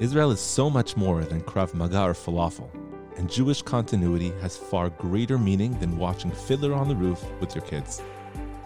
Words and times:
Israel 0.00 0.32
is 0.32 0.40
so 0.40 0.68
much 0.68 0.96
more 0.96 1.22
than 1.24 1.40
Krav 1.40 1.72
Maga 1.72 2.02
or 2.02 2.14
falafel, 2.14 2.68
and 3.16 3.30
Jewish 3.30 3.62
continuity 3.62 4.32
has 4.40 4.56
far 4.56 4.90
greater 4.90 5.38
meaning 5.38 5.78
than 5.78 5.96
watching 5.96 6.32
Fiddler 6.32 6.74
on 6.74 6.88
the 6.88 6.96
Roof 6.96 7.24
with 7.38 7.54
your 7.54 7.64
kids. 7.64 8.02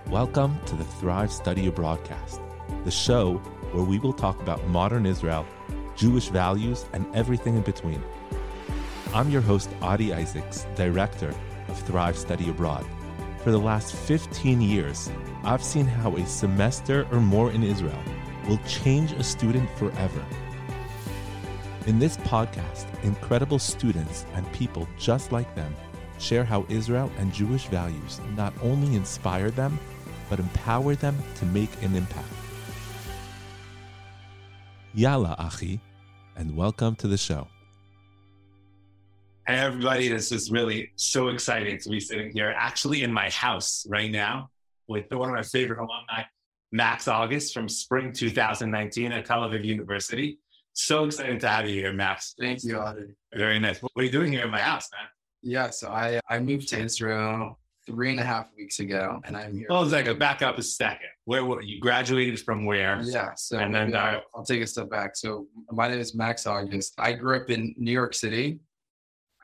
Welcome 0.08 0.58
to 0.64 0.74
the 0.74 0.84
Thrive 0.84 1.30
Study 1.30 1.70
Abroadcast, 1.70 2.40
the 2.84 2.90
show 2.90 3.34
where 3.72 3.84
we 3.84 3.98
will 3.98 4.14
talk 4.14 4.40
about 4.40 4.66
modern 4.68 5.04
Israel, 5.04 5.44
Jewish 5.96 6.28
values, 6.28 6.86
and 6.94 7.04
everything 7.14 7.56
in 7.56 7.62
between. 7.62 8.02
I'm 9.12 9.28
your 9.28 9.42
host, 9.42 9.68
Adi 9.82 10.14
Isaacs, 10.14 10.66
director 10.76 11.34
of 11.68 11.78
Thrive 11.82 12.16
Study 12.16 12.48
Abroad. 12.48 12.86
For 13.44 13.50
the 13.50 13.58
last 13.58 13.94
15 13.94 14.62
years, 14.62 15.10
I've 15.44 15.62
seen 15.62 15.84
how 15.84 16.16
a 16.16 16.24
semester 16.24 17.06
or 17.12 17.20
more 17.20 17.52
in 17.52 17.62
Israel 17.62 18.02
will 18.48 18.58
change 18.66 19.12
a 19.12 19.22
student 19.22 19.68
forever. 19.76 20.24
In 21.88 21.98
this 21.98 22.18
podcast, 22.18 22.84
incredible 23.02 23.58
students 23.58 24.26
and 24.34 24.52
people 24.52 24.86
just 24.98 25.32
like 25.32 25.54
them 25.54 25.74
share 26.18 26.44
how 26.44 26.66
Israel 26.68 27.10
and 27.16 27.32
Jewish 27.32 27.64
values 27.68 28.20
not 28.36 28.52
only 28.60 28.94
inspire 28.94 29.50
them, 29.50 29.80
but 30.28 30.38
empower 30.38 30.96
them 30.96 31.16
to 31.36 31.46
make 31.46 31.70
an 31.82 31.96
impact. 31.96 32.28
Yalla, 34.92 35.34
Achi, 35.38 35.80
and 36.36 36.54
welcome 36.54 36.94
to 36.96 37.08
the 37.08 37.16
show. 37.16 37.48
Hey, 39.46 39.56
everybody. 39.56 40.08
This 40.08 40.30
is 40.30 40.50
really 40.50 40.90
so 40.96 41.28
exciting 41.28 41.78
to 41.78 41.88
be 41.88 42.00
sitting 42.00 42.30
here, 42.30 42.54
actually 42.54 43.02
in 43.02 43.10
my 43.10 43.30
house 43.30 43.86
right 43.88 44.10
now 44.10 44.50
with 44.88 45.10
one 45.10 45.30
of 45.30 45.34
my 45.34 45.42
favorite 45.42 45.78
alumni, 45.78 46.24
Max 46.70 47.08
August 47.08 47.54
from 47.54 47.66
spring 47.66 48.12
2019 48.12 49.10
at 49.10 49.24
Tel 49.24 49.40
Aviv 49.40 49.64
University. 49.64 50.38
So 50.78 51.06
excited 51.06 51.40
to 51.40 51.48
have 51.48 51.68
you 51.68 51.74
here, 51.74 51.92
Max. 51.92 52.36
Thank 52.38 52.62
you, 52.62 52.78
Adi. 52.78 53.08
Very 53.34 53.58
nice. 53.58 53.82
What 53.82 53.90
are 53.96 54.04
you 54.04 54.12
doing 54.12 54.32
here 54.32 54.44
in 54.44 54.50
my 54.50 54.60
house, 54.60 54.88
man? 54.92 55.08
Yeah, 55.42 55.70
so 55.70 55.88
I, 55.88 56.20
I 56.30 56.38
moved 56.38 56.68
to 56.68 56.78
Israel 56.78 57.58
three 57.84 58.12
and 58.12 58.20
a 58.20 58.22
half 58.22 58.50
weeks 58.56 58.78
ago, 58.78 59.20
and 59.24 59.36
I'm 59.36 59.56
here. 59.56 59.66
Well, 59.68 59.82
it's 59.82 59.90
like 59.90 60.06
a 60.06 60.14
back 60.14 60.40
up 60.40 60.56
a 60.56 60.62
second. 60.62 61.08
Where 61.24 61.44
were 61.44 61.62
you 61.62 61.80
graduated 61.80 62.38
from 62.38 62.64
where? 62.64 63.00
Yeah, 63.02 63.34
so 63.34 63.58
And 63.58 63.74
then, 63.74 63.86
maybe 63.86 63.98
uh, 63.98 64.20
I'll 64.36 64.44
take 64.44 64.62
a 64.62 64.68
step 64.68 64.88
back. 64.88 65.16
So 65.16 65.48
my 65.72 65.88
name 65.88 65.98
is 65.98 66.14
Max 66.14 66.46
August. 66.46 66.94
I 66.96 67.12
grew 67.12 67.38
up 67.38 67.50
in 67.50 67.74
New 67.76 67.92
York 67.92 68.14
City. 68.14 68.60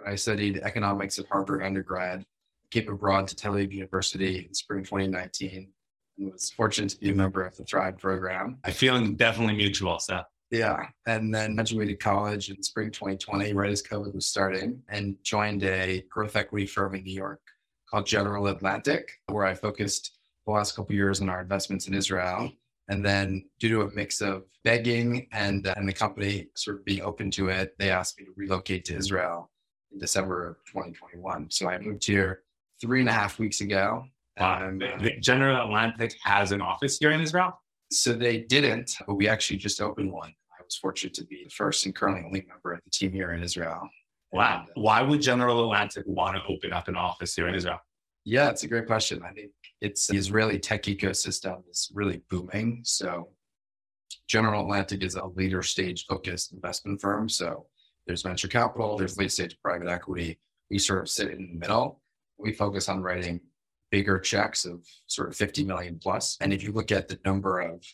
I 0.07 0.15
studied 0.15 0.59
economics 0.59 1.19
at 1.19 1.27
Harvard 1.27 1.65
undergrad. 1.65 2.25
Came 2.71 2.89
abroad 2.89 3.27
to 3.27 3.35
Tel 3.35 3.55
Aviv 3.55 3.73
University 3.73 4.47
in 4.47 4.55
spring 4.55 4.85
2019, 4.85 5.69
and 6.19 6.33
was 6.33 6.51
fortunate 6.51 6.91
to 6.91 6.99
be 6.99 7.11
a 7.11 7.15
member 7.15 7.45
of 7.45 7.57
the 7.57 7.65
Thrive 7.65 7.99
program. 7.99 8.59
I 8.63 8.71
feel 8.71 9.05
definitely 9.05 9.57
mutual. 9.57 9.99
So 9.99 10.23
Yeah. 10.51 10.87
And 11.07 11.35
then 11.35 11.55
graduated 11.55 12.01
college 12.01 12.51
in 12.51 12.63
spring 12.63 12.91
2020, 12.91 13.53
right 13.55 13.71
as 13.71 13.83
COVID 13.83 14.15
was 14.15 14.27
starting, 14.27 14.83
and 14.89 15.17
joined 15.23 15.65
a 15.65 16.05
growth 16.11 16.37
equity 16.37 16.67
firm 16.67 16.95
in 16.95 17.03
New 17.05 17.15
York 17.15 17.41
called 17.91 18.07
General 18.07 18.47
Atlantic, 18.49 19.11
where 19.27 19.45
I 19.45 19.55
focused 19.55 20.19
the 20.47 20.53
last 20.53 20.77
couple 20.77 20.93
of 20.93 20.97
years 20.97 21.21
on 21.21 21.29
our 21.29 21.41
investments 21.41 21.89
in 21.89 21.95
Israel. 21.95 22.51
And 22.89 23.05
then, 23.05 23.47
due 23.59 23.71
to 23.71 23.81
a 23.83 23.91
mix 23.95 24.21
of 24.21 24.45
begging 24.63 25.27
and, 25.33 25.67
and 25.67 25.89
the 25.89 25.93
company 25.93 26.49
sort 26.55 26.79
of 26.79 26.85
being 26.85 27.01
open 27.01 27.31
to 27.33 27.49
it, 27.49 27.75
they 27.79 27.91
asked 27.91 28.19
me 28.19 28.27
to 28.27 28.33
relocate 28.37 28.85
to 28.87 28.97
Israel 28.97 29.51
in 29.91 29.99
December 29.99 30.49
of 30.49 30.57
2021. 30.67 31.51
So 31.51 31.69
I 31.69 31.79
moved 31.79 32.05
here 32.05 32.43
three 32.81 33.01
and 33.01 33.09
a 33.09 33.13
half 33.13 33.39
weeks 33.39 33.63
ago. 33.63 34.05
wow. 34.39 34.69
Um, 34.69 34.83
General 35.21 35.65
Atlantic 35.65 36.15
has 36.25 36.53
an 36.53 36.61
office 36.61 36.99
here 36.99 37.13
in 37.13 37.21
Israel. 37.21 37.59
So 37.95 38.13
they 38.13 38.39
didn't, 38.39 38.97
but 39.07 39.15
we 39.15 39.29
actually 39.29 39.59
just 39.59 39.81
opened 39.81 40.13
one. 40.13 40.31
I 40.59 40.63
was 40.65 40.77
fortunate 40.77 41.15
to 41.15 41.25
be 41.25 41.45
the 41.45 41.51
first 41.51 41.85
and 41.87 41.95
currently 41.95 42.25
only 42.25 42.47
member 42.49 42.73
of 42.73 42.81
the 42.85 42.91
team 42.91 43.13
here 43.13 43.33
in 43.33 43.43
Israel. 43.43 43.89
Wow. 44.33 44.61
And, 44.61 44.71
uh, 44.71 44.81
Why 44.81 45.03
would 45.03 45.21
General 45.21 45.63
Atlantic 45.65 46.05
want 46.07 46.37
to 46.37 46.43
open 46.53 46.73
up 46.73 46.89
an 46.89 46.97
office 46.97 47.35
here 47.35 47.49
in 47.49 47.55
Israel? 47.55 47.81
yeah, 48.25 48.49
it's 48.49 48.63
a 48.63 48.69
great 48.69 48.87
question. 48.87 49.23
I 49.23 49.33
think 49.33 49.51
it's 49.81 50.07
the 50.07 50.17
Israeli 50.17 50.59
tech 50.59 50.85
ecosystem 50.85 51.63
is 51.71 51.91
really 51.95 52.23
booming. 52.31 52.81
So 52.85 53.29
General 54.29 54.63
Atlantic 54.63 55.03
is 55.03 55.15
a 55.15 55.27
later 55.27 55.63
stage 55.63 56.07
focused 56.07 56.53
investment 56.53 57.01
firm. 57.01 57.29
So 57.29 57.67
there's 58.07 58.23
venture 58.23 58.49
capital, 58.49 58.97
there's 58.97 59.19
late 59.19 59.33
stage 59.33 59.57
private 59.63 59.89
equity. 59.89 60.39
We 60.71 60.79
sort 60.79 61.03
of 61.03 61.11
sit 61.11 61.31
in 61.31 61.51
the 61.53 61.59
middle. 61.59 62.01
We 62.39 62.53
focus 62.53 62.89
on 62.89 63.03
writing 63.03 63.41
bigger 63.91 64.19
checks 64.19 64.65
of 64.65 64.87
sort 65.07 65.29
of 65.29 65.37
50 65.37 65.65
million 65.65 65.99
plus. 66.03 66.37
And 66.41 66.53
if 66.53 66.63
you 66.63 66.73
look 66.73 66.93
at 66.93 67.09
the 67.09 67.19
number 67.25 67.61
of 67.61 67.85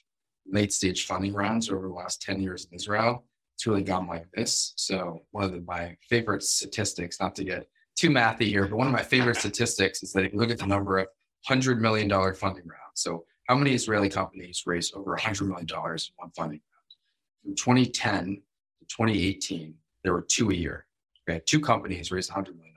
late 0.46 0.72
stage 0.72 1.06
funding 1.06 1.34
rounds 1.34 1.70
over 1.70 1.86
the 1.86 1.94
last 1.94 2.22
10 2.22 2.40
years 2.40 2.66
in 2.70 2.76
Israel, 2.76 3.24
it's 3.54 3.66
really 3.66 3.82
gone 3.82 4.06
like 4.06 4.26
this. 4.32 4.72
So 4.76 5.20
one 5.32 5.44
of 5.44 5.52
the, 5.52 5.60
my 5.60 5.96
favorite 6.08 6.42
statistics, 6.42 7.20
not 7.20 7.34
to 7.36 7.44
get 7.44 7.66
too 7.96 8.08
mathy 8.08 8.46
here, 8.46 8.66
but 8.66 8.76
one 8.76 8.86
of 8.86 8.92
my 8.92 9.02
favorite 9.02 9.36
statistics 9.44 10.02
is 10.02 10.12
that 10.12 10.24
if 10.24 10.32
you 10.32 10.38
look 10.38 10.50
at 10.50 10.58
the 10.58 10.66
number 10.66 10.98
of 10.98 11.08
$100 11.48 11.78
million 11.78 12.08
funding 12.34 12.66
rounds. 12.66 12.94
So 12.94 13.24
how 13.48 13.56
many 13.56 13.74
Israeli 13.74 14.08
companies 14.08 14.62
raised 14.66 14.94
over 14.94 15.16
$100 15.16 15.46
million 15.46 15.66
in 15.68 16.12
one 16.16 16.30
funding 16.36 16.60
round? 16.60 16.94
From 17.42 17.54
2010 17.56 18.42
to 18.80 18.84
2018, 18.86 19.74
there 20.04 20.12
were 20.12 20.22
two 20.22 20.50
a 20.50 20.54
year. 20.54 20.86
Okay, 21.28 21.40
two 21.46 21.60
companies 21.60 22.10
raised 22.10 22.30
$100 22.30 22.56
million. 22.56 22.74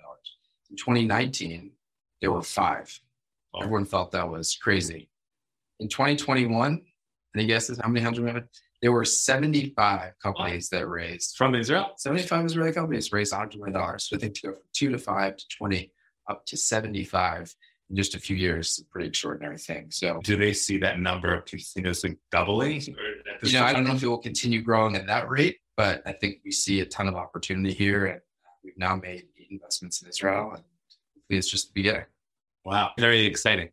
In 0.69 0.77
2019, 0.77 1.71
there 2.23 2.31
were 2.31 2.41
five. 2.41 2.97
Wow. 3.53 3.63
Everyone 3.63 3.83
felt 3.83 4.13
that 4.13 4.29
was 4.29 4.55
crazy. 4.55 5.09
In 5.81 5.89
2021, 5.89 6.81
any 7.35 7.45
guesses 7.45 7.77
how 7.83 7.89
many 7.89 8.01
hundred 8.01 8.23
million? 8.23 8.47
There 8.81 8.93
were 8.93 9.03
75 9.03 10.13
companies 10.21 10.69
that 10.69 10.87
raised 10.87 11.35
From 11.35 11.53
Israel? 11.53 11.91
75 11.97 12.45
Israeli 12.45 12.71
companies 12.71 13.11
raised 13.11 13.33
$100 13.33 13.57
million. 13.57 13.99
So 13.99 14.15
I 14.15 14.19
think 14.19 14.35
to 14.35 14.41
go 14.41 14.53
from 14.53 14.61
two 14.73 14.89
to 14.91 14.97
five 14.97 15.35
to 15.35 15.45
20 15.57 15.91
up 16.29 16.45
to 16.45 16.55
75 16.55 17.53
in 17.89 17.95
just 17.97 18.15
a 18.15 18.19
few 18.19 18.37
years 18.37 18.81
pretty 18.89 19.09
extraordinary 19.09 19.57
thing. 19.57 19.87
So, 19.91 20.21
Do 20.23 20.37
they 20.37 20.53
see 20.53 20.77
that 20.77 20.99
number 20.99 21.33
of 21.33 21.43
continuously 21.43 22.17
doubling? 22.31 22.77
Or 22.77 23.33
at 23.33 23.41
this 23.41 23.51
you 23.51 23.59
know, 23.59 23.65
I 23.65 23.73
don't 23.73 23.83
know 23.83 23.95
if 23.95 24.03
it 24.03 24.07
will 24.07 24.17
continue 24.17 24.61
growing 24.61 24.95
at 24.95 25.07
that 25.07 25.29
rate, 25.29 25.57
but 25.75 26.01
I 26.05 26.13
think 26.13 26.37
we 26.45 26.51
see 26.51 26.79
a 26.79 26.85
ton 26.85 27.09
of 27.09 27.15
opportunity 27.15 27.73
here. 27.73 28.05
And 28.05 28.21
we've 28.63 28.77
now 28.77 28.95
made 28.95 29.25
investments 29.49 30.01
in 30.01 30.07
Israel. 30.07 30.53
And 30.55 30.63
it's 31.37 31.49
just 31.49 31.67
the 31.67 31.73
beginning. 31.81 32.05
Wow, 32.65 32.91
very 32.97 33.25
exciting. 33.25 33.69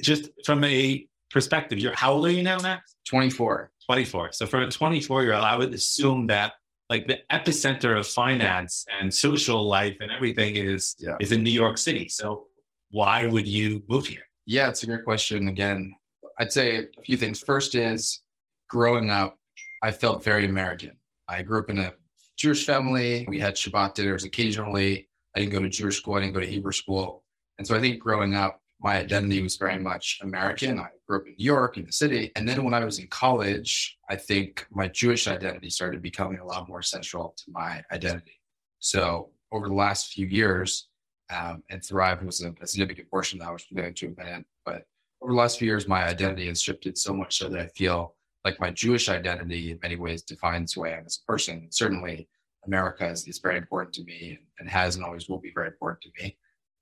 Just 0.00 0.30
from 0.44 0.64
a 0.64 1.06
perspective, 1.30 1.78
you're 1.78 1.94
how 1.94 2.12
old 2.12 2.26
are 2.26 2.30
you 2.30 2.42
now, 2.42 2.58
Max? 2.60 2.96
24. 3.08 3.70
24. 3.86 4.32
So 4.32 4.46
for 4.46 4.62
a 4.62 4.70
24 4.70 5.22
year 5.22 5.34
old, 5.34 5.44
I 5.44 5.56
would 5.56 5.72
assume 5.74 6.26
that 6.28 6.52
like 6.90 7.06
the 7.06 7.18
epicenter 7.32 7.98
of 7.98 8.06
finance 8.06 8.84
and 9.00 9.12
social 9.12 9.66
life 9.66 9.96
and 10.00 10.10
everything 10.10 10.56
is 10.56 10.94
Yeah. 10.98 11.16
is 11.20 11.32
in 11.32 11.42
New 11.42 11.50
York 11.50 11.78
City. 11.78 12.08
So 12.08 12.46
why 12.90 13.26
would 13.26 13.46
you 13.48 13.82
move 13.88 14.06
here? 14.06 14.22
Yeah, 14.46 14.68
it's 14.68 14.82
a 14.82 14.86
great 14.86 15.04
question. 15.04 15.48
Again, 15.48 15.94
I'd 16.38 16.52
say 16.52 16.86
a 16.98 17.02
few 17.02 17.16
things. 17.16 17.40
First 17.40 17.74
is 17.74 18.20
growing 18.68 19.10
up, 19.10 19.38
I 19.82 19.90
felt 19.90 20.22
very 20.24 20.44
American. 20.46 20.92
I 21.28 21.42
grew 21.42 21.60
up 21.60 21.70
in 21.70 21.78
a 21.78 21.92
Jewish 22.36 22.66
family. 22.66 23.24
We 23.28 23.38
had 23.38 23.54
Shabbat 23.54 23.94
dinners 23.94 24.24
occasionally. 24.24 25.08
I 25.34 25.40
didn't 25.40 25.52
go 25.52 25.60
to 25.60 25.68
Jewish 25.68 25.98
school. 25.98 26.14
I 26.14 26.20
didn't 26.20 26.34
go 26.34 26.40
to 26.40 26.46
Hebrew 26.46 26.72
school. 26.72 27.24
And 27.58 27.66
so 27.66 27.76
I 27.76 27.80
think 27.80 28.00
growing 28.00 28.34
up, 28.34 28.60
my 28.80 28.98
identity 28.98 29.40
was 29.42 29.56
very 29.56 29.78
much 29.78 30.18
American. 30.22 30.80
I 30.80 30.88
grew 31.06 31.18
up 31.18 31.26
in 31.26 31.34
New 31.38 31.44
York, 31.44 31.76
in 31.76 31.86
the 31.86 31.92
city. 31.92 32.32
And 32.34 32.48
then 32.48 32.64
when 32.64 32.74
I 32.74 32.84
was 32.84 32.98
in 32.98 33.06
college, 33.06 33.96
I 34.10 34.16
think 34.16 34.66
my 34.72 34.88
Jewish 34.88 35.28
identity 35.28 35.70
started 35.70 36.02
becoming 36.02 36.40
a 36.40 36.44
lot 36.44 36.68
more 36.68 36.82
central 36.82 37.34
to 37.36 37.44
my 37.48 37.82
identity. 37.92 38.40
So 38.80 39.30
over 39.52 39.68
the 39.68 39.74
last 39.74 40.12
few 40.12 40.26
years, 40.26 40.88
um, 41.30 41.62
and 41.70 41.82
Thrive 41.84 42.22
was 42.24 42.42
a, 42.42 42.52
a 42.60 42.66
significant 42.66 43.08
portion 43.08 43.40
of 43.40 43.46
that, 43.46 43.52
which 43.52 43.68
we're 43.70 43.82
going 43.82 43.94
to 43.94 44.06
admit. 44.06 44.44
But 44.66 44.84
over 45.22 45.32
the 45.32 45.38
last 45.38 45.58
few 45.58 45.66
years, 45.66 45.86
my 45.86 46.04
identity 46.04 46.48
has 46.48 46.60
shifted 46.60 46.98
so 46.98 47.14
much 47.14 47.38
so 47.38 47.48
that 47.48 47.60
I 47.60 47.66
feel 47.68 48.16
like 48.44 48.58
my 48.60 48.70
Jewish 48.70 49.08
identity 49.08 49.70
in 49.70 49.78
many 49.82 49.94
ways 49.96 50.22
defines 50.22 50.72
who 50.72 50.84
I 50.84 50.90
am 50.90 51.04
as 51.06 51.20
a 51.22 51.30
person. 51.30 51.68
Certainly, 51.70 52.28
America 52.66 53.08
is, 53.08 53.26
is 53.26 53.38
very 53.38 53.56
important 53.56 53.94
to 53.94 54.04
me 54.04 54.38
and 54.58 54.68
has 54.68 54.96
and 54.96 55.04
always 55.04 55.28
will 55.28 55.38
be 55.38 55.52
very 55.54 55.68
important 55.68 56.02
to 56.02 56.22
me. 56.22 56.36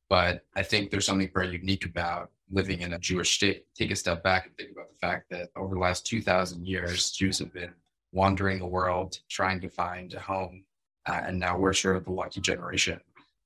But 0.09 0.45
I 0.57 0.63
think 0.63 0.91
there's 0.91 1.07
something 1.07 1.31
very 1.33 1.53
unique 1.53 1.87
about 1.87 2.31
living 2.51 2.81
in 2.81 2.95
a 2.95 2.99
Jewish 2.99 3.35
state. 3.35 3.65
Take 3.75 3.93
a 3.93 3.97
step 3.97 4.23
back 4.23 4.47
and 4.47 4.57
think 4.57 4.73
about 4.73 4.91
the 4.91 4.99
fact 4.99 5.31
that 5.31 5.51
over 5.57 5.75
the 5.75 5.81
last 5.81 6.05
2,000 6.07 6.67
years, 6.67 7.13
Jews 7.13 7.39
have 7.39 7.53
been 7.53 7.73
wandering 8.13 8.59
the 8.59 8.67
world 8.67 9.19
trying 9.29 9.61
to 9.61 9.69
find 9.69 10.13
a 10.15 10.21
home. 10.21 10.65
Uh, 11.07 11.23
and 11.27 11.39
now 11.39 11.57
we're 11.57 11.73
sort 11.73 11.97
of 11.97 12.05
the 12.05 12.11
lucky 12.11 12.41
generation 12.41 13.01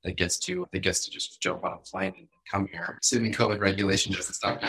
that 0.04 0.16
gets 0.16 0.38
to 0.38 0.66
that 0.72 0.80
gets 0.80 1.04
to 1.04 1.10
just 1.10 1.40
jump 1.40 1.64
on 1.64 1.72
a 1.72 1.76
plane 1.78 2.14
and 2.18 2.28
come 2.50 2.68
here, 2.70 2.98
assuming 3.02 3.32
COVID 3.32 3.60
regulation 3.60 4.12
doesn't 4.12 4.34
stop. 4.34 4.60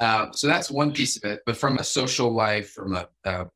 Um, 0.00 0.32
so 0.32 0.46
that's 0.46 0.70
one 0.70 0.92
piece 0.92 1.16
of 1.16 1.24
it. 1.24 1.40
But 1.46 1.56
from 1.56 1.78
a 1.78 1.84
social 1.84 2.30
life, 2.30 2.70
from 2.70 2.94
a 2.94 3.08
uh, 3.24 3.46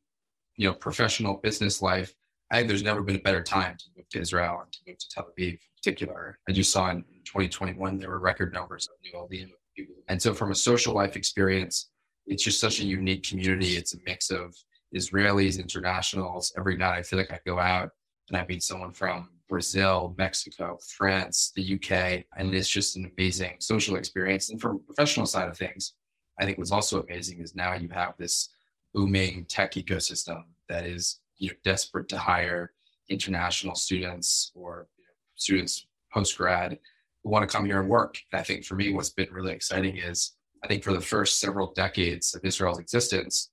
you 0.56 0.68
know 0.68 0.74
professional 0.74 1.34
business 1.34 1.82
life, 1.82 2.14
I 2.50 2.56
think 2.56 2.68
there's 2.68 2.82
never 2.82 3.02
been 3.02 3.16
a 3.16 3.20
better 3.20 3.42
time 3.42 3.76
to 3.78 3.84
move 3.96 4.08
to 4.10 4.20
Israel 4.20 4.60
and 4.62 4.72
to 4.72 4.78
move 4.86 4.98
to 4.98 5.08
Tel 5.08 5.24
Aviv 5.24 5.52
in 5.52 5.58
particular. 5.76 6.38
I 6.48 6.52
just 6.52 6.72
saw 6.72 6.90
in 6.90 7.02
2021 7.24 7.98
there 7.98 8.10
were 8.10 8.18
record 8.18 8.52
numbers 8.52 8.88
of 8.88 8.94
new 9.02 9.18
Aliyim 9.18 9.50
people. 9.76 9.94
And 10.08 10.20
so 10.20 10.34
from 10.34 10.50
a 10.50 10.54
social 10.54 10.94
life 10.94 11.16
experience, 11.16 11.90
it's 12.26 12.42
just 12.42 12.60
such 12.60 12.80
a 12.80 12.84
unique 12.84 13.22
community. 13.22 13.76
It's 13.76 13.94
a 13.94 13.98
mix 14.04 14.30
of 14.30 14.54
Israelis, 14.94 15.60
internationals. 15.60 16.52
Every 16.58 16.76
night 16.76 16.98
I 16.98 17.02
feel 17.02 17.18
like 17.18 17.32
I 17.32 17.38
go 17.46 17.58
out 17.58 17.90
and 18.28 18.36
I 18.36 18.44
meet 18.46 18.62
someone 18.62 18.92
from 18.92 19.30
Brazil, 19.48 20.14
Mexico, 20.18 20.78
France, 20.96 21.52
the 21.54 21.74
UK, 21.74 22.24
and 22.36 22.54
it's 22.54 22.68
just 22.68 22.96
an 22.96 23.10
amazing 23.16 23.56
social 23.58 23.96
experience. 23.96 24.50
And 24.50 24.60
from 24.60 24.76
a 24.76 24.78
professional 24.78 25.26
side 25.26 25.48
of 25.48 25.56
things, 25.56 25.94
I 26.38 26.44
think 26.44 26.58
what's 26.58 26.72
also 26.72 27.02
amazing 27.02 27.40
is 27.40 27.54
now 27.54 27.74
you 27.74 27.88
have 27.90 28.14
this 28.16 28.50
booming 28.94 29.44
tech 29.46 29.74
ecosystem 29.74 30.44
that 30.68 30.86
is 30.86 31.20
you 31.40 31.48
know, 31.48 31.54
desperate 31.64 32.08
to 32.10 32.18
hire 32.18 32.72
international 33.08 33.74
students 33.74 34.52
or 34.54 34.86
you 34.96 35.04
know, 35.04 35.10
students 35.34 35.86
post 36.12 36.36
grad 36.38 36.78
who 37.24 37.30
want 37.30 37.48
to 37.48 37.54
come 37.54 37.64
here 37.64 37.80
and 37.80 37.88
work. 37.88 38.16
And 38.32 38.40
I 38.40 38.44
think 38.44 38.64
for 38.64 38.76
me, 38.76 38.92
what's 38.92 39.10
been 39.10 39.28
really 39.32 39.52
exciting 39.52 39.96
is 39.96 40.36
I 40.62 40.68
think 40.68 40.84
for 40.84 40.92
the 40.92 41.00
first 41.00 41.40
several 41.40 41.72
decades 41.72 42.34
of 42.34 42.44
Israel's 42.44 42.78
existence, 42.78 43.50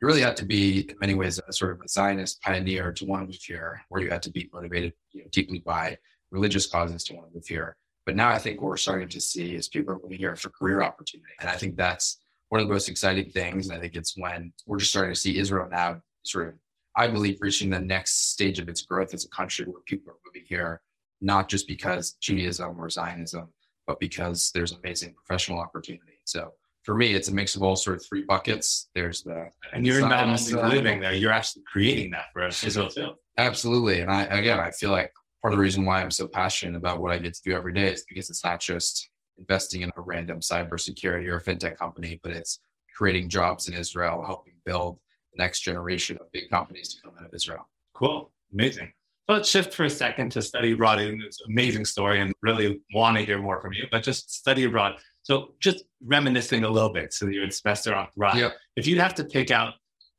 you 0.00 0.06
really 0.06 0.20
had 0.20 0.36
to 0.36 0.44
be 0.44 0.80
in 0.80 0.96
many 1.00 1.14
ways 1.14 1.40
a 1.46 1.52
sort 1.52 1.72
of 1.72 1.80
a 1.84 1.88
Zionist 1.88 2.40
pioneer 2.42 2.92
to 2.92 3.04
want 3.04 3.22
to 3.22 3.26
move 3.26 3.42
here, 3.42 3.80
where 3.88 4.02
you 4.02 4.10
had 4.10 4.22
to 4.22 4.30
be 4.30 4.48
motivated 4.52 4.92
you 5.12 5.22
know, 5.22 5.28
deeply 5.32 5.60
by 5.60 5.96
religious 6.30 6.66
causes 6.66 7.04
to 7.04 7.14
want 7.14 7.28
to 7.28 7.34
move 7.34 7.46
here. 7.46 7.76
But 8.06 8.16
now 8.16 8.28
I 8.28 8.38
think 8.38 8.60
what 8.60 8.68
we're 8.68 8.76
starting 8.76 9.08
to 9.08 9.20
see 9.20 9.54
is 9.54 9.68
people 9.68 9.94
are 9.94 9.98
moving 10.02 10.18
here 10.18 10.34
for 10.36 10.50
career 10.50 10.82
opportunity. 10.82 11.32
And 11.40 11.48
I 11.48 11.56
think 11.56 11.76
that's 11.76 12.18
one 12.48 12.60
of 12.60 12.66
the 12.66 12.72
most 12.72 12.88
exciting 12.88 13.30
things. 13.30 13.68
And 13.68 13.76
I 13.76 13.80
think 13.80 13.96
it's 13.96 14.16
when 14.16 14.52
we're 14.66 14.78
just 14.78 14.90
starting 14.90 15.14
to 15.14 15.20
see 15.20 15.38
Israel 15.38 15.68
now 15.70 16.00
sort 16.22 16.48
of, 16.48 16.54
I 16.98 17.06
believe, 17.06 17.38
reaching 17.40 17.70
the 17.70 17.78
next 17.78 18.32
stage 18.32 18.58
of 18.58 18.68
its 18.68 18.82
growth 18.82 19.14
as 19.14 19.24
a 19.24 19.28
country 19.28 19.64
where 19.66 19.82
people 19.86 20.12
are 20.12 20.16
moving 20.26 20.42
here, 20.48 20.82
not 21.20 21.48
just 21.48 21.68
because 21.68 22.12
Judaism 22.20 22.78
or 22.78 22.90
Zionism, 22.90 23.48
but 23.86 24.00
because 24.00 24.50
there's 24.52 24.72
amazing 24.72 25.14
professional 25.14 25.60
opportunity. 25.60 26.18
So 26.24 26.52
for 26.82 26.96
me, 26.96 27.14
it's 27.14 27.28
a 27.28 27.34
mix 27.34 27.54
of 27.54 27.62
all 27.62 27.76
sort 27.76 27.96
of 27.96 28.04
three 28.04 28.24
buckets. 28.24 28.90
There's 28.96 29.22
the 29.22 29.48
and 29.72 29.86
you're 29.86 30.00
not 30.00 30.24
only 30.24 30.74
living 30.74 31.00
there, 31.00 31.14
you're 31.14 31.30
actually 31.30 31.62
creating 31.70 32.10
that 32.10 32.26
for 32.32 32.42
us 32.42 32.64
Israel 32.64 32.88
too. 32.88 33.10
Absolutely. 33.36 34.00
And 34.00 34.10
I 34.10 34.24
again 34.24 34.58
I 34.58 34.72
feel 34.72 34.90
like 34.90 35.12
part 35.40 35.54
of 35.54 35.58
the 35.58 35.62
reason 35.62 35.84
why 35.84 36.02
I'm 36.02 36.10
so 36.10 36.26
passionate 36.26 36.76
about 36.76 37.00
what 37.00 37.12
I 37.12 37.18
get 37.18 37.34
to 37.34 37.42
do 37.44 37.54
every 37.54 37.72
day 37.72 37.92
is 37.92 38.04
because 38.08 38.28
it's 38.28 38.44
not 38.44 38.58
just 38.58 39.08
investing 39.38 39.82
in 39.82 39.92
a 39.96 40.00
random 40.00 40.40
cybersecurity 40.40 41.28
or 41.28 41.38
fintech 41.38 41.76
company, 41.76 42.18
but 42.24 42.32
it's 42.32 42.58
creating 42.96 43.28
jobs 43.28 43.68
in 43.68 43.74
Israel, 43.74 44.24
helping 44.26 44.54
build 44.64 44.98
next 45.38 45.60
generation 45.60 46.18
of 46.20 46.30
big 46.32 46.50
companies 46.50 46.94
to 46.94 47.02
come 47.02 47.12
out 47.18 47.26
of 47.26 47.34
Israel. 47.34 47.68
Cool. 47.94 48.30
Amazing. 48.52 48.92
So 49.28 49.34
let's 49.34 49.48
shift 49.48 49.74
for 49.74 49.84
a 49.84 49.90
second 49.90 50.30
to 50.32 50.42
study 50.42 50.72
abroad. 50.72 51.00
It's 51.00 51.40
an 51.42 51.52
amazing 51.52 51.84
story 51.84 52.20
and 52.20 52.32
really 52.42 52.80
want 52.94 53.16
to 53.16 53.24
hear 53.24 53.38
more 53.38 53.60
from 53.60 53.72
you, 53.74 53.86
but 53.90 54.02
just 54.02 54.30
study 54.32 54.64
abroad. 54.64 54.94
So 55.22 55.54
just 55.60 55.84
reminiscing 56.04 56.64
a 56.64 56.68
little 56.70 56.92
bit. 56.92 57.12
So 57.12 57.26
you're 57.26 57.44
in 57.44 57.50
semester 57.50 57.94
on 57.94 58.08
Thrive. 58.14 58.36
Yep. 58.36 58.56
If 58.76 58.86
you'd 58.86 58.98
have 58.98 59.14
to 59.16 59.24
pick 59.24 59.50
out, 59.50 59.74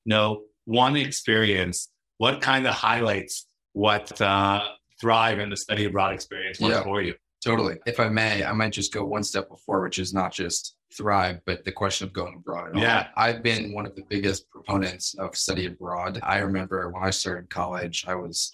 you 0.06 0.12
know, 0.12 0.44
one 0.66 0.96
experience, 0.96 1.90
what 2.20 2.42
kind 2.42 2.68
of 2.68 2.76
highlights 2.76 3.48
what 3.74 4.22
uh, 4.22 4.64
Thrive 5.02 5.40
and 5.40 5.52
the 5.52 5.58
study 5.58 5.86
abroad 5.86 6.14
experience 6.14 6.60
was 6.60 6.72
yep. 6.72 6.84
for 6.84 7.02
you? 7.02 7.16
Totally. 7.44 7.78
If 7.88 8.00
I 8.00 8.10
may, 8.10 8.44
I 8.44 8.52
might 8.52 8.74
just 8.74 8.94
go 8.94 9.06
one 9.06 9.24
step 9.24 9.50
before, 9.50 9.82
which 9.82 9.98
is 9.98 10.14
not 10.14 10.32
just 10.32 10.76
thrive, 10.94 11.40
but 11.46 11.64
the 11.66 11.72
question 11.72 12.08
of 12.08 12.14
going 12.14 12.36
abroad. 12.36 12.78
Yeah. 12.78 13.08
I've 13.16 13.44
been 13.44 13.74
one 13.74 13.86
of 13.86 13.96
the 13.96 14.04
biggest 14.10 14.50
proponents 14.50 15.16
of 15.16 15.36
study 15.36 15.68
abroad. 15.68 16.20
I 16.24 16.40
remember 16.40 16.90
when 16.90 17.04
I 17.04 17.10
started 17.12 17.50
college, 17.50 18.06
I 18.08 18.16
was, 18.16 18.52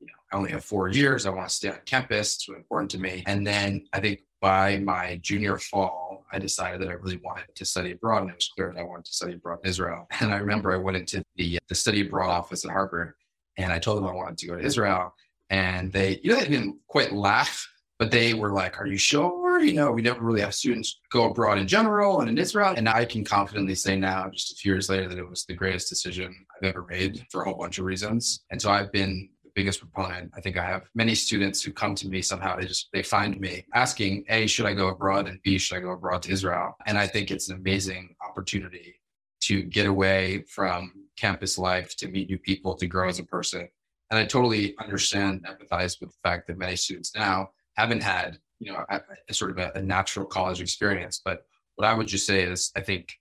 you 0.00 0.06
know, 0.06 0.12
I 0.32 0.36
only 0.36 0.50
have 0.50 0.64
four 0.64 0.88
years. 0.88 1.26
I 1.26 1.30
want 1.30 1.48
to 1.48 1.54
stay 1.54 1.68
on 1.68 1.78
campus. 1.86 2.34
It's 2.34 2.48
important 2.48 2.90
to 2.92 2.98
me. 2.98 3.22
And 3.26 3.46
then 3.46 3.86
I 3.92 4.00
think 4.00 4.20
by 4.40 4.78
my 4.78 5.18
junior 5.22 5.58
fall, 5.58 6.24
I 6.32 6.38
decided 6.38 6.80
that 6.80 6.88
I 6.88 6.94
really 6.94 7.20
wanted 7.24 7.54
to 7.54 7.64
study 7.64 7.92
abroad, 7.92 8.22
and 8.22 8.30
it 8.30 8.36
was 8.36 8.50
clear 8.54 8.72
that 8.72 8.80
I 8.80 8.84
wanted 8.84 9.06
to 9.06 9.12
study 9.12 9.34
abroad 9.34 9.60
in 9.62 9.70
Israel. 9.70 10.06
And 10.20 10.32
I 10.32 10.38
remember 10.38 10.72
I 10.72 10.76
went 10.76 10.96
into 10.96 11.22
the 11.36 11.58
the 11.68 11.74
study 11.74 12.00
abroad 12.06 12.30
office 12.30 12.64
at 12.64 12.70
Harvard, 12.70 13.14
and 13.56 13.72
I 13.72 13.78
told 13.78 13.98
them 13.98 14.06
I 14.06 14.12
wanted 14.12 14.38
to 14.38 14.46
go 14.46 14.56
to 14.56 14.64
Israel, 14.64 15.14
and 15.50 15.92
they, 15.92 16.20
you 16.22 16.30
know, 16.30 16.40
they 16.40 16.48
didn't 16.48 16.76
quite 16.88 17.12
laugh, 17.12 17.66
but 17.98 18.10
they 18.10 18.34
were 18.34 18.52
like, 18.52 18.80
"Are 18.80 18.86
you 18.86 18.98
sure? 18.98 19.45
You 19.60 19.74
know, 19.74 19.90
we 19.92 20.02
never 20.02 20.20
really 20.20 20.40
have 20.40 20.54
students 20.54 21.00
go 21.10 21.30
abroad 21.30 21.58
in 21.58 21.66
general 21.66 22.20
and 22.20 22.28
in 22.28 22.38
Israel." 22.38 22.74
And 22.76 22.88
I 22.88 23.04
can 23.04 23.24
confidently 23.24 23.74
say 23.74 23.96
now, 23.96 24.30
just 24.30 24.52
a 24.52 24.56
few 24.56 24.72
years 24.72 24.88
later, 24.88 25.08
that 25.08 25.18
it 25.18 25.28
was 25.28 25.44
the 25.44 25.54
greatest 25.54 25.88
decision 25.88 26.46
I've 26.56 26.68
ever 26.68 26.86
made 26.88 27.26
for 27.30 27.42
a 27.42 27.44
whole 27.44 27.58
bunch 27.58 27.78
of 27.78 27.84
reasons. 27.84 28.44
And 28.50 28.60
so 28.60 28.70
I've 28.70 28.92
been 28.92 29.28
the 29.44 29.50
biggest 29.54 29.80
proponent. 29.80 30.32
I 30.36 30.40
think 30.40 30.56
I 30.56 30.64
have 30.64 30.88
many 30.94 31.14
students 31.14 31.62
who 31.62 31.72
come 31.72 31.94
to 31.96 32.08
me 32.08 32.22
somehow. 32.22 32.56
They 32.56 32.66
just 32.66 32.88
they 32.92 33.02
find 33.02 33.40
me 33.40 33.64
asking, 33.74 34.24
A, 34.28 34.46
should 34.46 34.66
I 34.66 34.74
go 34.74 34.88
abroad? 34.88 35.28
And 35.28 35.40
B, 35.42 35.58
should 35.58 35.76
I 35.78 35.80
go 35.80 35.90
abroad 35.90 36.22
to 36.22 36.32
Israel? 36.32 36.76
And 36.86 36.98
I 36.98 37.06
think 37.06 37.30
it's 37.30 37.48
an 37.48 37.56
amazing 37.56 38.14
opportunity 38.26 39.00
to 39.42 39.62
get 39.62 39.86
away 39.86 40.44
from 40.48 40.92
campus 41.16 41.56
life, 41.56 41.96
to 41.96 42.08
meet 42.08 42.28
new 42.28 42.38
people, 42.38 42.74
to 42.74 42.86
grow 42.86 43.08
as 43.08 43.18
a 43.18 43.24
person. 43.24 43.68
And 44.10 44.18
I 44.18 44.24
totally 44.24 44.74
understand, 44.78 45.46
empathize 45.46 46.00
with 46.00 46.10
the 46.10 46.18
fact 46.22 46.46
that 46.46 46.58
many 46.58 46.76
students 46.76 47.14
now 47.14 47.50
haven't 47.76 48.02
had, 48.02 48.38
you 48.58 48.72
know, 48.72 48.84
a, 48.88 49.00
a 49.28 49.34
sort 49.34 49.50
of 49.50 49.58
a, 49.58 49.72
a 49.74 49.82
natural 49.82 50.26
college 50.26 50.60
experience. 50.60 51.20
But 51.24 51.46
what 51.76 51.86
I 51.86 51.94
would 51.94 52.06
just 52.06 52.26
say 52.26 52.42
is, 52.42 52.72
I 52.76 52.80
think 52.80 53.14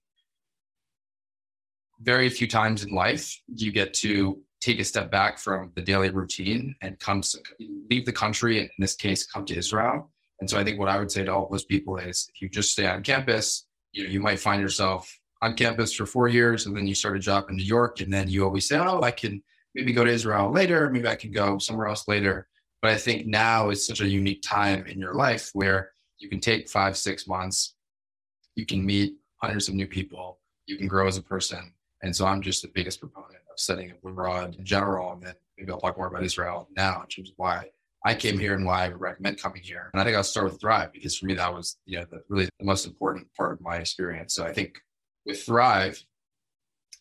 very 2.01 2.29
few 2.29 2.47
times 2.47 2.83
in 2.83 2.93
life 2.93 3.41
you 3.47 3.71
get 3.71 3.93
to 3.95 4.41
take 4.61 4.79
a 4.79 4.83
step 4.83 5.11
back 5.11 5.37
from 5.37 5.71
the 5.75 5.81
daily 5.81 6.09
routine 6.09 6.75
and 6.81 6.99
come 6.99 7.21
leave 7.89 8.05
the 8.05 8.11
country 8.11 8.59
and 8.59 8.65
in 8.65 8.81
this 8.81 8.95
case 8.95 9.25
come 9.25 9.45
to 9.45 9.55
israel. 9.55 10.11
And 10.41 10.49
so 10.49 10.59
i 10.59 10.63
think 10.63 10.79
what 10.79 10.89
i 10.89 10.97
would 10.97 11.11
say 11.11 11.23
to 11.23 11.33
all 11.33 11.47
those 11.49 11.63
people 11.63 11.97
is 11.97 12.29
if 12.33 12.41
you 12.41 12.49
just 12.49 12.71
stay 12.71 12.87
on 12.87 13.03
campus 13.03 13.67
you 13.93 14.03
know 14.03 14.09
you 14.09 14.19
might 14.19 14.39
find 14.39 14.61
yourself 14.61 15.17
on 15.41 15.55
campus 15.55 15.93
for 15.93 16.05
four 16.05 16.27
years 16.27 16.65
and 16.65 16.75
then 16.75 16.87
you 16.87 16.95
start 16.95 17.15
a 17.15 17.19
job 17.19 17.45
in 17.49 17.55
new 17.55 17.63
york 17.63 18.01
and 18.01 18.11
then 18.11 18.27
you 18.27 18.43
always 18.43 18.67
say 18.67 18.77
oh 18.77 19.01
i 19.01 19.11
can 19.11 19.41
maybe 19.75 19.93
go 19.93 20.03
to 20.03 20.11
israel 20.11 20.51
later. 20.51 20.89
Maybe 20.89 21.07
i 21.07 21.15
can 21.15 21.31
go 21.31 21.57
somewhere 21.57 21.87
else 21.87 22.07
later 22.07 22.47
but 22.81 22.91
i 22.91 22.95
think 22.95 23.25
now 23.25 23.69
is 23.69 23.85
such 23.85 24.01
a 24.01 24.07
unique 24.07 24.41
time 24.41 24.85
in 24.87 24.99
your 24.99 25.13
life 25.13 25.49
where 25.53 25.91
you 26.17 26.29
can 26.29 26.39
take 26.39 26.69
five 26.69 26.95
six 26.97 27.27
months 27.27 27.75
you 28.55 28.65
can 28.65 28.85
meet 28.85 29.15
hundreds 29.41 29.67
of 29.67 29.75
new 29.75 29.87
people 29.87 30.39
you 30.67 30.77
can 30.77 30.87
grow 30.87 31.07
as 31.07 31.17
a 31.17 31.21
person 31.21 31.73
and 32.03 32.15
so 32.15 32.25
i'm 32.25 32.41
just 32.41 32.61
the 32.61 32.71
biggest 32.73 32.99
proponent 32.99 33.35
of 33.55 33.59
studying 33.59 33.93
abroad 34.05 34.55
in 34.55 34.65
general. 34.65 35.13
And 35.13 35.23
then 35.23 35.33
maybe 35.57 35.71
I'll 35.71 35.79
talk 35.79 35.97
more 35.97 36.07
about 36.07 36.23
Israel 36.23 36.69
now 36.75 37.01
in 37.01 37.07
terms 37.07 37.29
of 37.29 37.35
why 37.37 37.69
I 38.05 38.13
came 38.13 38.37
here 38.37 38.53
and 38.53 38.65
why 38.65 38.85
I 38.85 38.89
would 38.89 39.01
recommend 39.01 39.41
coming 39.41 39.61
here. 39.63 39.89
And 39.93 40.01
I 40.01 40.05
think 40.05 40.15
I'll 40.15 40.23
start 40.23 40.45
with 40.51 40.61
Thrive 40.61 40.91
because 40.93 41.17
for 41.17 41.25
me, 41.25 41.33
that 41.35 41.51
was 41.51 41.77
you 41.85 41.99
know, 41.99 42.05
the, 42.11 42.21
really 42.29 42.49
the 42.59 42.65
most 42.65 42.85
important 42.85 43.27
part 43.35 43.53
of 43.53 43.61
my 43.61 43.77
experience. 43.77 44.35
So 44.35 44.45
I 44.45 44.53
think 44.53 44.79
with 45.25 45.41
Thrive, 45.43 45.99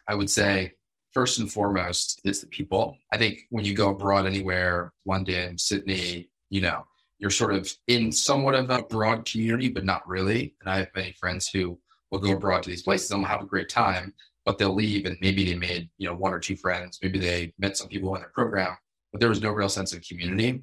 I 0.09 0.15
would 0.15 0.31
say 0.31 0.73
first 1.14 1.38
and 1.38 1.50
foremost 1.50 2.20
is 2.25 2.40
the 2.40 2.46
people. 2.49 2.99
I 3.12 3.16
think 3.16 3.40
when 3.50 3.64
you 3.64 3.75
go 3.75 3.90
abroad 3.90 4.26
anywhere, 4.26 4.92
London, 5.06 5.56
Sydney, 5.56 6.28
you 6.50 6.61
know, 6.61 6.85
you're 7.18 7.30
sort 7.30 7.54
of 7.54 7.73
in 7.87 8.12
somewhat 8.12 8.54
of 8.54 8.68
a 8.68 8.83
broad 8.83 9.25
community, 9.25 9.68
but 9.68 9.85
not 9.85 10.06
really. 10.06 10.54
And 10.61 10.68
I 10.68 10.78
have 10.78 10.88
many 10.94 11.12
friends 11.12 11.49
who 11.49 11.78
will 12.11 12.18
go 12.18 12.33
abroad 12.33 12.64
to 12.64 12.71
these 12.71 12.83
places 12.83 13.11
and 13.11 13.21
will 13.21 13.28
have 13.28 13.42
a 13.42 13.47
great 13.47 13.68
time 13.68 14.12
but 14.44 14.59
they'll 14.59 14.75
leave 14.75 15.06
and 15.06 15.16
maybe 15.21 15.44
they 15.44 15.56
made, 15.56 15.88
you 15.99 16.06
know, 16.06 16.14
one 16.14 16.33
or 16.33 16.38
two 16.38 16.56
friends, 16.56 16.99
maybe 17.02 17.18
they 17.18 17.52
met 17.59 17.76
some 17.76 17.88
people 17.88 18.14
in 18.14 18.21
their 18.21 18.30
program, 18.30 18.76
but 19.12 19.21
there 19.21 19.28
was 19.28 19.42
no 19.42 19.50
real 19.50 19.68
sense 19.68 19.92
of 19.92 20.06
community. 20.06 20.62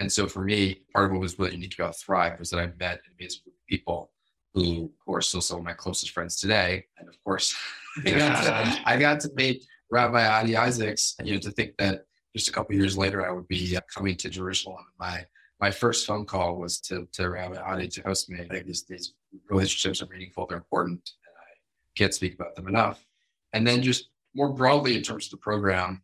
And 0.00 0.10
so 0.10 0.26
for 0.26 0.42
me, 0.42 0.82
part 0.92 1.06
of 1.06 1.12
what 1.12 1.20
was 1.20 1.38
really 1.38 1.52
unique 1.52 1.78
about 1.78 1.96
Thrive 1.96 2.38
was 2.38 2.50
that 2.50 2.60
I 2.60 2.72
met 2.78 3.00
amazing 3.18 3.42
people 3.68 4.10
who, 4.54 4.90
who 5.04 5.14
are 5.14 5.20
still 5.20 5.40
some 5.40 5.58
of 5.58 5.64
my 5.64 5.72
closest 5.72 6.12
friends 6.12 6.36
today. 6.36 6.86
And 6.98 7.08
of 7.08 7.22
course, 7.24 7.54
I, 8.06 8.10
got 8.10 8.44
to, 8.44 8.82
I 8.86 8.96
got 8.96 9.20
to 9.20 9.30
meet 9.34 9.64
Rabbi 9.90 10.26
Adi 10.26 10.56
Isaacs. 10.56 11.16
You 11.22 11.34
know, 11.34 11.40
to 11.40 11.50
think 11.50 11.76
that 11.78 12.04
just 12.34 12.48
a 12.48 12.52
couple 12.52 12.74
years 12.74 12.96
later, 12.96 13.26
I 13.26 13.32
would 13.32 13.48
be 13.48 13.76
uh, 13.76 13.80
coming 13.92 14.16
to 14.16 14.30
Jerusalem. 14.30 14.84
My 14.98 15.24
my 15.60 15.70
first 15.70 16.06
phone 16.06 16.26
call 16.26 16.56
was 16.56 16.80
to, 16.80 17.08
to 17.12 17.30
Rabbi 17.30 17.56
Adi 17.56 17.88
to 17.88 18.02
host 18.02 18.28
me. 18.28 18.40
I 18.40 18.46
think 18.46 18.66
these, 18.66 18.84
these 18.84 19.14
relationships 19.48 20.02
are 20.02 20.06
meaningful, 20.06 20.46
they're 20.46 20.58
important 20.58 21.10
And 21.26 21.34
I 21.38 21.54
can't 21.96 22.12
speak 22.12 22.34
about 22.34 22.54
them 22.54 22.68
enough. 22.68 23.04
And 23.52 23.66
then 23.66 23.80
just 23.82 24.10
more 24.34 24.52
broadly 24.52 24.96
in 24.96 25.02
terms 25.02 25.26
of 25.26 25.30
the 25.30 25.36
program, 25.38 26.02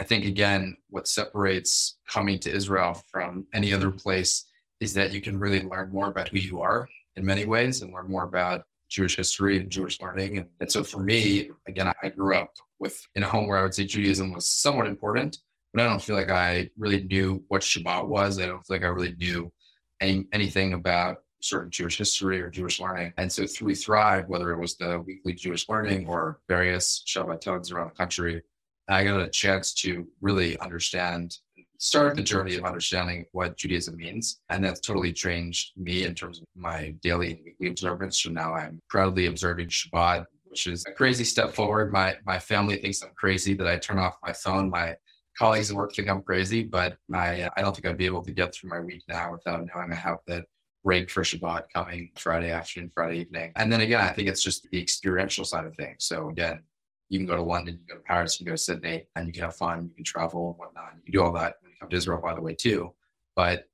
I 0.00 0.04
think 0.04 0.24
again, 0.24 0.76
what 0.90 1.06
separates 1.06 1.98
coming 2.08 2.38
to 2.40 2.50
Israel 2.50 3.00
from 3.12 3.46
any 3.52 3.72
other 3.72 3.90
place 3.90 4.46
is 4.80 4.94
that 4.94 5.12
you 5.12 5.20
can 5.20 5.38
really 5.38 5.62
learn 5.62 5.92
more 5.92 6.08
about 6.08 6.28
who 6.28 6.38
you 6.38 6.60
are 6.60 6.88
in 7.18 7.24
many 7.24 7.44
ways 7.44 7.82
and 7.82 7.92
learn 7.92 8.08
more 8.08 8.24
about 8.24 8.62
Jewish 8.88 9.16
history 9.16 9.58
and 9.58 9.70
Jewish 9.70 10.00
learning. 10.00 10.38
And, 10.38 10.46
and 10.60 10.70
so 10.70 10.82
for 10.82 11.00
me, 11.00 11.50
again, 11.66 11.92
I 12.02 12.08
grew 12.08 12.36
up 12.36 12.52
with 12.78 13.00
in 13.14 13.22
a 13.22 13.28
home 13.28 13.46
where 13.46 13.58
I 13.58 13.62
would 13.62 13.74
say 13.74 13.84
Judaism 13.84 14.32
was 14.32 14.48
somewhat 14.48 14.86
important, 14.86 15.38
but 15.72 15.82
I 15.82 15.88
don't 15.88 16.02
feel 16.02 16.16
like 16.16 16.30
I 16.30 16.70
really 16.78 17.04
knew 17.04 17.44
what 17.48 17.62
Shabbat 17.62 18.06
was. 18.06 18.38
I 18.38 18.46
don't 18.46 18.64
feel 18.66 18.76
like 18.76 18.84
I 18.84 18.88
really 18.88 19.14
knew 19.18 19.52
any, 20.00 20.26
anything 20.32 20.72
about 20.72 21.18
certain 21.40 21.70
Jewish 21.70 21.98
history 21.98 22.40
or 22.40 22.50
Jewish 22.50 22.80
learning. 22.80 23.12
And 23.16 23.30
so 23.30 23.46
through 23.46 23.74
Thrive, 23.74 24.28
whether 24.28 24.50
it 24.52 24.58
was 24.58 24.76
the 24.76 25.00
weekly 25.06 25.34
Jewish 25.34 25.68
learning 25.68 26.08
or 26.08 26.40
various 26.48 27.04
Shabbatons 27.06 27.72
around 27.72 27.90
the 27.90 27.94
country, 27.96 28.42
I 28.88 29.04
got 29.04 29.20
a 29.20 29.28
chance 29.28 29.74
to 29.74 30.06
really 30.20 30.58
understand, 30.58 31.36
start 31.78 32.16
the 32.16 32.22
journey 32.22 32.56
of 32.56 32.64
understanding 32.64 33.24
what 33.32 33.56
Judaism 33.56 33.96
means. 33.96 34.40
And 34.50 34.64
that's 34.64 34.80
totally 34.80 35.12
changed 35.12 35.72
me 35.76 36.04
in 36.04 36.14
terms 36.14 36.40
of 36.40 36.46
my 36.54 36.94
daily 37.02 37.32
and 37.32 37.40
weekly 37.44 37.68
observance. 37.68 38.22
So 38.22 38.30
now 38.30 38.54
I'm 38.54 38.80
proudly 38.88 39.26
observing 39.26 39.68
Shabbat 39.68 40.26
which 40.50 40.66
is 40.66 40.84
a 40.86 40.92
crazy 40.92 41.24
step 41.24 41.52
forward. 41.52 41.92
My 41.92 42.16
my 42.24 42.38
family 42.38 42.76
thinks 42.76 43.02
I'm 43.02 43.10
crazy 43.14 43.54
that 43.54 43.66
I 43.66 43.76
turn 43.76 43.98
off 43.98 44.16
my 44.22 44.32
phone. 44.32 44.70
My 44.70 44.96
colleagues 45.38 45.70
at 45.70 45.76
work 45.76 45.94
think 45.94 46.08
I'm 46.08 46.22
crazy, 46.22 46.62
but 46.64 46.96
my 47.08 47.48
I 47.56 47.62
don't 47.62 47.74
think 47.74 47.86
I'd 47.86 47.98
be 47.98 48.06
able 48.06 48.24
to 48.24 48.32
get 48.32 48.54
through 48.54 48.70
my 48.70 48.80
week 48.80 49.02
now 49.08 49.32
without 49.32 49.66
knowing 49.66 49.92
I 49.92 49.94
have 49.94 50.18
that 50.26 50.44
break 50.84 51.10
for 51.10 51.22
Shabbat 51.22 51.64
coming 51.74 52.10
Friday 52.16 52.50
afternoon, 52.50 52.90
Friday 52.94 53.18
evening. 53.18 53.52
And 53.56 53.72
then 53.72 53.80
again, 53.80 54.00
I 54.00 54.10
think 54.10 54.28
it's 54.28 54.42
just 54.42 54.66
the 54.70 54.80
experiential 54.80 55.44
side 55.44 55.66
of 55.66 55.76
things. 55.76 56.04
So 56.04 56.30
again, 56.30 56.62
you 57.08 57.18
can 57.18 57.26
go 57.26 57.36
to 57.36 57.42
London, 57.42 57.74
you 57.74 57.78
can 57.86 57.96
go 57.96 58.02
to 58.02 58.06
Paris, 58.06 58.38
you 58.38 58.44
can 58.44 58.52
go 58.52 58.56
to 58.56 58.62
Sydney, 58.62 59.06
and 59.16 59.26
you 59.26 59.32
can 59.32 59.42
have 59.42 59.56
fun, 59.56 59.88
you 59.90 59.94
can 59.94 60.04
travel 60.04 60.50
and 60.50 60.58
whatnot. 60.58 60.92
You 60.96 61.02
can 61.04 61.12
do 61.12 61.22
all 61.22 61.32
that 61.32 61.56
when 61.62 61.72
you 61.72 61.76
come 61.80 61.88
to 61.88 61.96
Israel, 61.96 62.20
by 62.22 62.34
the 62.34 62.40
way, 62.40 62.54
too. 62.54 62.92
But 63.34 63.68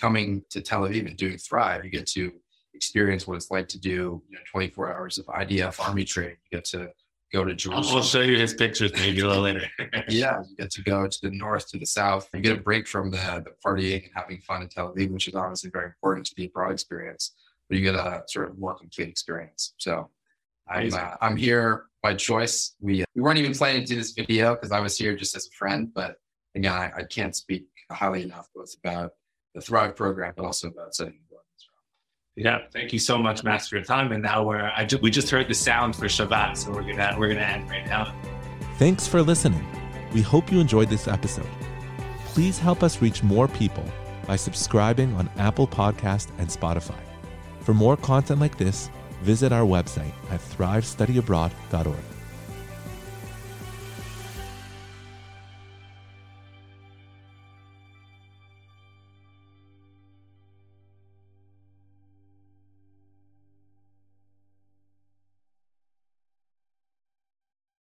coming 0.00 0.42
to 0.50 0.60
Tel 0.60 0.82
Aviv 0.82 1.06
and 1.06 1.16
doing 1.16 1.38
Thrive, 1.38 1.84
you 1.84 1.90
get 1.90 2.06
to 2.08 2.32
experience 2.74 3.26
what 3.26 3.36
it's 3.36 3.50
like 3.50 3.68
to 3.68 3.78
do 3.78 4.22
you 4.28 4.36
know, 4.36 4.40
24 4.50 4.94
hours 4.94 5.18
of 5.18 5.26
IDF 5.26 5.78
army 5.80 6.04
training. 6.04 6.36
You 6.50 6.58
get 6.58 6.64
to 6.66 6.90
go 7.32 7.44
to 7.44 7.54
Jerusalem. 7.54 7.98
I'll 7.98 8.02
show 8.02 8.22
you 8.22 8.38
his 8.38 8.54
pictures 8.54 8.92
maybe 8.94 9.20
a 9.20 9.28
little 9.28 9.42
later. 9.42 9.66
yeah, 10.08 10.40
you 10.48 10.56
get 10.56 10.70
to 10.72 10.82
go 10.82 11.06
to 11.06 11.18
the 11.22 11.30
north, 11.30 11.68
to 11.70 11.78
the 11.78 11.86
south. 11.86 12.28
You 12.34 12.40
get 12.40 12.58
a 12.58 12.60
break 12.60 12.88
from 12.88 13.10
the, 13.10 13.44
the 13.44 13.52
partying 13.64 14.04
and 14.04 14.12
having 14.14 14.40
fun 14.40 14.62
in 14.62 14.68
Tel 14.68 14.92
Aviv, 14.92 15.10
which 15.10 15.28
is 15.28 15.34
obviously 15.34 15.70
very 15.70 15.86
important 15.86 16.26
to 16.26 16.34
the 16.36 16.46
abroad 16.46 16.72
experience. 16.72 17.32
But 17.68 17.78
you 17.78 17.84
get 17.84 17.94
a 17.94 18.24
sort 18.26 18.48
of 18.48 18.58
more 18.58 18.74
complete 18.74 19.08
experience. 19.08 19.74
So 19.76 20.10
I'm, 20.70 20.94
uh, 20.94 21.16
I'm 21.20 21.36
here 21.36 21.86
by 22.02 22.14
choice. 22.14 22.74
We 22.80 23.04
we 23.14 23.22
weren't 23.22 23.38
even 23.38 23.54
planning 23.54 23.82
to 23.82 23.86
do 23.86 23.96
this 23.96 24.12
video 24.12 24.54
because 24.54 24.72
I 24.72 24.80
was 24.80 24.96
here 24.96 25.16
just 25.16 25.36
as 25.36 25.46
a 25.46 25.56
friend. 25.56 25.90
But 25.92 26.16
again, 26.54 26.72
I, 26.72 26.92
I 26.98 27.02
can't 27.04 27.34
speak 27.34 27.66
highly 27.90 28.22
enough 28.22 28.48
both 28.54 28.74
about 28.82 29.10
the 29.54 29.60
Thrive 29.60 29.96
program, 29.96 30.32
but 30.36 30.44
also 30.44 30.68
about 30.68 30.94
setting 30.94 31.18
the 31.28 31.34
world. 31.34 31.44
yeah, 32.36 32.58
thank 32.72 32.92
you 32.92 32.98
so 32.98 33.18
much, 33.18 33.42
Max, 33.42 33.68
for 33.68 33.76
your 33.76 33.84
time. 33.84 34.12
And 34.12 34.22
now 34.22 34.44
we're 34.44 34.70
I 34.76 34.84
ju- 34.84 34.98
we 35.02 35.10
just 35.10 35.28
heard 35.28 35.48
the 35.48 35.54
sound 35.54 35.96
for 35.96 36.06
Shabbat, 36.06 36.56
so 36.56 36.70
we're 36.70 36.82
gonna 36.82 37.14
we're 37.18 37.28
gonna 37.28 37.40
end 37.40 37.68
right 37.68 37.86
now. 37.86 38.14
Thanks 38.78 39.06
for 39.06 39.22
listening. 39.22 39.66
We 40.14 40.22
hope 40.22 40.50
you 40.50 40.60
enjoyed 40.60 40.88
this 40.88 41.06
episode. 41.08 41.48
Please 42.26 42.58
help 42.58 42.82
us 42.82 43.02
reach 43.02 43.22
more 43.22 43.48
people 43.48 43.84
by 44.26 44.36
subscribing 44.36 45.14
on 45.16 45.28
Apple 45.36 45.66
Podcast 45.66 46.28
and 46.38 46.48
Spotify. 46.48 46.98
For 47.60 47.74
more 47.74 47.96
content 47.96 48.40
like 48.40 48.56
this, 48.56 48.88
visit 49.22 49.52
our 49.52 49.64
website 49.64 50.12
at 50.30 50.40
thrivestudyabroad.org. 50.40 52.19